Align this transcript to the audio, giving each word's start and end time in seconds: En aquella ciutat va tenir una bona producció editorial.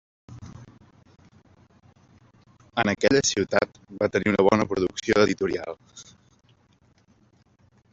En 2.83 2.93
aquella 2.95 3.23
ciutat 3.33 3.79
va 4.01 4.11
tenir 4.17 4.35
una 4.35 4.49
bona 4.51 4.69
producció 4.73 5.23
editorial. 5.29 5.81